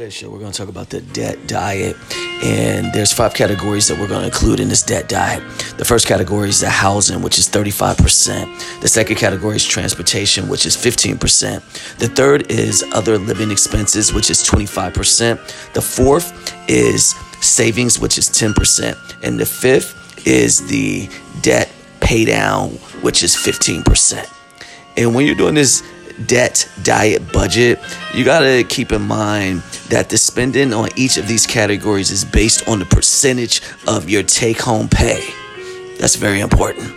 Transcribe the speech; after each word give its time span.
today's 0.00 0.14
show, 0.14 0.30
we're 0.30 0.38
going 0.38 0.50
to 0.50 0.56
talk 0.56 0.70
about 0.70 0.88
the 0.88 1.02
debt 1.02 1.36
diet. 1.46 1.94
And 2.42 2.90
there's 2.94 3.12
five 3.12 3.34
categories 3.34 3.86
that 3.88 3.98
we're 3.98 4.08
going 4.08 4.22
to 4.22 4.28
include 4.28 4.58
in 4.58 4.70
this 4.70 4.82
debt 4.82 5.10
diet. 5.10 5.42
The 5.76 5.84
first 5.84 6.06
category 6.06 6.48
is 6.48 6.60
the 6.60 6.70
housing, 6.70 7.20
which 7.20 7.38
is 7.38 7.46
35%. 7.46 8.80
The 8.80 8.88
second 8.88 9.16
category 9.16 9.56
is 9.56 9.66
transportation, 9.66 10.48
which 10.48 10.64
is 10.64 10.74
15%. 10.74 11.98
The 11.98 12.08
third 12.08 12.50
is 12.50 12.82
other 12.94 13.18
living 13.18 13.50
expenses, 13.50 14.10
which 14.10 14.30
is 14.30 14.42
25%. 14.42 15.74
The 15.74 15.82
fourth 15.82 16.54
is 16.66 17.14
savings, 17.42 17.98
which 17.98 18.16
is 18.16 18.30
10%. 18.30 19.22
And 19.22 19.38
the 19.38 19.44
fifth 19.44 20.26
is 20.26 20.66
the 20.66 21.10
debt 21.42 21.70
pay 22.00 22.24
down, 22.24 22.70
which 23.02 23.22
is 23.22 23.36
15%. 23.36 24.26
And 24.96 25.14
when 25.14 25.26
you're 25.26 25.34
doing 25.34 25.56
this 25.56 25.82
debt 26.26 26.68
diet 26.82 27.32
budget, 27.32 27.78
you 28.14 28.24
got 28.24 28.40
to 28.40 28.64
keep 28.64 28.92
in 28.92 29.02
mind 29.02 29.62
that 29.90 30.08
the 30.08 30.16
spending 30.16 30.72
on 30.72 30.88
each 30.96 31.16
of 31.16 31.28
these 31.28 31.46
categories 31.46 32.10
is 32.10 32.24
based 32.24 32.66
on 32.68 32.78
the 32.78 32.84
percentage 32.84 33.60
of 33.86 34.08
your 34.08 34.22
take 34.22 34.60
home 34.60 34.88
pay. 34.88 35.22
That's 35.98 36.14
very 36.14 36.40
important. 36.40 36.94